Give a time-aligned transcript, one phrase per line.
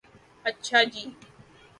[0.45, 1.03] اچھا جی